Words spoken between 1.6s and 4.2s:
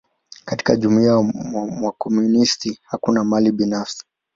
wakomunisti, hakuna mali binafsi.